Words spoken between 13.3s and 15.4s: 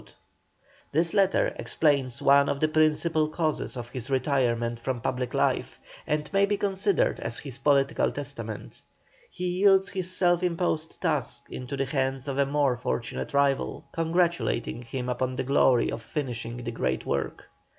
rival, congratulating him upon